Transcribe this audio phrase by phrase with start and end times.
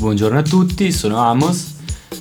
[0.00, 1.74] Buongiorno a tutti, sono Amos.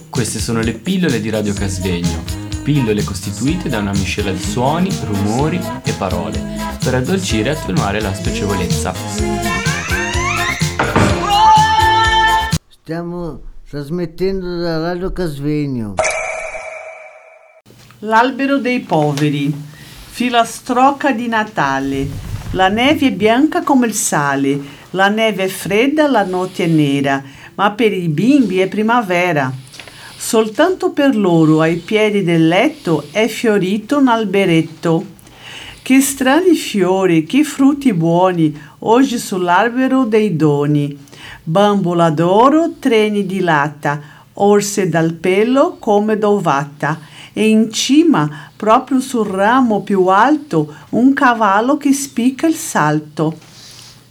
[0.09, 2.25] Queste sono le pillole di Radio Casvegno.
[2.61, 6.43] Pillole costituite da una miscela di suoni, rumori e parole
[6.83, 8.93] per addolcire e attenuare la spiacevolezza.
[12.67, 13.39] Stiamo
[13.69, 15.93] trasmettendo da Radio Casvegno.
[17.99, 19.55] L'albero dei poveri,
[20.09, 22.07] filastrocca di Natale.
[22.51, 27.21] La neve è bianca come il sale, la neve è fredda, la notte è nera,
[27.55, 29.51] ma per i bimbi è primavera.
[30.17, 35.17] Soltanto per loro ai piedi del letto è fiorito un alberetto.
[35.81, 40.97] Che strani fiori, che frutti buoni, oggi sull'albero dei doni.
[41.43, 43.99] Bambola d'oro, treni di latta,
[44.33, 46.99] orse dal pelo come dovata
[47.33, 53.47] e in cima, proprio sul ramo più alto, un cavallo che spicca il salto.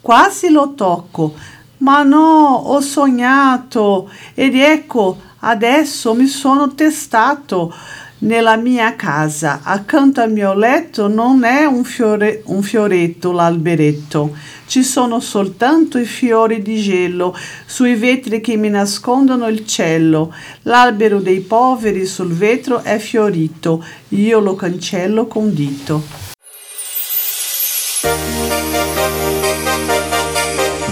[0.00, 1.34] Quasi lo tocco,
[1.78, 7.74] ma no, ho sognato ed ecco, adesso mi sono testato
[8.20, 14.34] nella mia casa, accanto al mio letto, non è un, fiore, un fioretto l'alberetto,
[14.66, 20.34] ci sono soltanto i fiori di gelo sui vetri che mi nascondono il cielo.
[20.62, 26.27] L'albero dei poveri sul vetro è fiorito, io lo cancello con dito.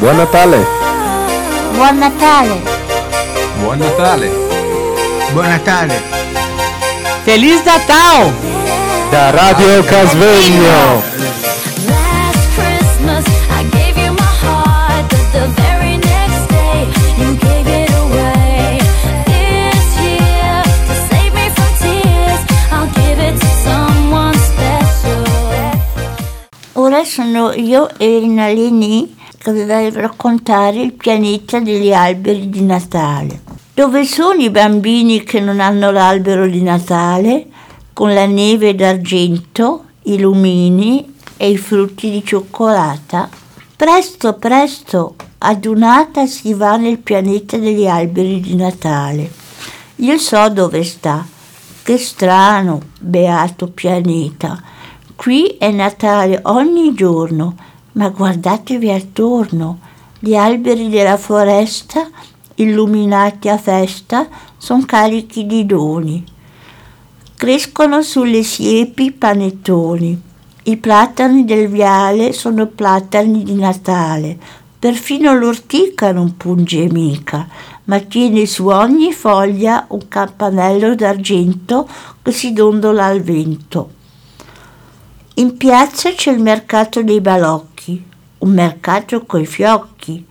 [0.07, 0.65] Buon Natale!
[1.75, 2.63] Buon Natale!
[3.59, 4.31] Buon Natale!
[5.33, 6.01] Buon Natale!
[7.25, 8.33] Feliz Natal!
[9.11, 11.03] Da Radio Casvegno!
[11.89, 16.87] Last Christmas I gave you my heart, but the very next day
[17.19, 18.79] you gave it away.
[19.27, 25.27] This year, to save me from tears, I'll give it to someone special.
[26.75, 29.16] Ora sono io e Elena Leni
[29.53, 33.43] voglio raccontare il pianeta degli alberi di Natale.
[33.75, 37.47] Dove sono i bambini che non hanno l'albero di Natale
[37.93, 43.29] con la neve d'argento, i lumini e i frutti di cioccolata?
[43.77, 49.31] Presto, presto, adunata si va nel pianeta degli alberi di Natale.
[49.97, 51.27] Io so dove sta.
[51.83, 54.61] Che strano, beato pianeta.
[55.15, 57.55] Qui è Natale ogni giorno,
[57.97, 59.79] ma guardatevi attorno.
[60.19, 62.09] Gli alberi della foresta,
[62.55, 64.27] illuminati a festa,
[64.57, 66.25] sono carichi di doni.
[67.35, 70.23] Crescono sulle siepi panettoni.
[70.65, 74.39] I platani del viale sono platani di Natale.
[74.79, 77.47] Perfino l'ortica non punge mica,
[77.85, 81.89] ma tiene su ogni foglia un campanello d'argento
[82.23, 83.91] che si dondola al vento.
[85.39, 87.76] In piazza c'è il mercato dei balocchi,
[88.39, 90.25] un mercato coi fiocchi.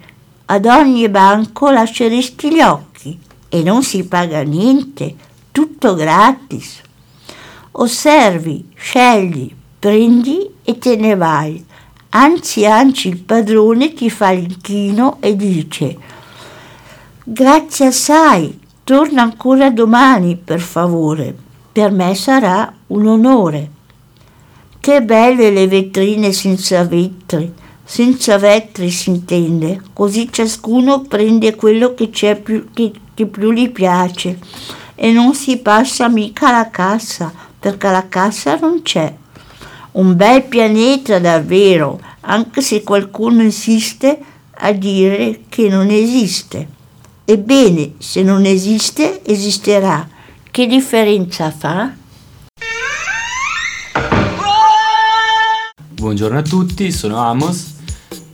[0.45, 5.15] Ad ogni banco lasceresti gli occhi e non si paga niente,
[5.51, 6.81] tutto gratis.
[7.71, 11.63] Osservi, scegli, prendi e te ne vai.
[12.09, 15.97] Anzi, anzi, il padrone ti fa l'inchino e dice
[17.23, 21.35] Grazie assai, torna ancora domani, per favore.
[21.71, 23.69] Per me sarà un onore.
[24.79, 27.51] Che belle le vetrine senza vetri,
[27.85, 34.39] senza vetri si intende, così ciascuno prende quello che, più, che, che più gli piace
[34.95, 39.13] e non si passa mica la cassa, perché la cassa non c'è.
[39.93, 44.19] Un bel pianeta davvero, anche se qualcuno insiste
[44.51, 46.67] a dire che non esiste.
[47.23, 50.07] Ebbene, se non esiste, esisterà.
[50.49, 51.93] Che differenza fa?
[55.89, 57.74] Buongiorno a tutti, sono Amos.